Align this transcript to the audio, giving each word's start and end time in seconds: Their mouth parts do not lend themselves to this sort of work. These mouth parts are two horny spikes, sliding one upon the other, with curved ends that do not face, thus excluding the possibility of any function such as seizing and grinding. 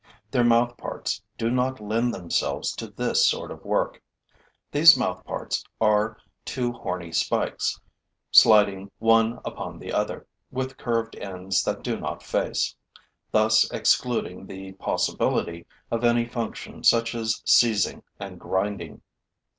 Their 0.31 0.43
mouth 0.43 0.77
parts 0.77 1.21
do 1.37 1.51
not 1.51 1.79
lend 1.79 2.11
themselves 2.11 2.73
to 2.77 2.87
this 2.87 3.27
sort 3.27 3.51
of 3.51 3.63
work. 3.63 4.01
These 4.71 4.97
mouth 4.97 5.23
parts 5.25 5.63
are 5.79 6.17
two 6.43 6.71
horny 6.71 7.11
spikes, 7.11 7.79
sliding 8.31 8.89
one 8.97 9.39
upon 9.45 9.77
the 9.77 9.93
other, 9.93 10.25
with 10.49 10.75
curved 10.75 11.15
ends 11.17 11.61
that 11.65 11.83
do 11.83 11.99
not 11.99 12.23
face, 12.23 12.75
thus 13.29 13.69
excluding 13.69 14.47
the 14.47 14.71
possibility 14.71 15.67
of 15.91 16.03
any 16.03 16.25
function 16.25 16.83
such 16.83 17.13
as 17.13 17.39
seizing 17.45 18.01
and 18.19 18.39
grinding. 18.39 19.03